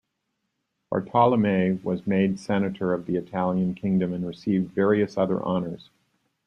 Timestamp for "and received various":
4.13-5.15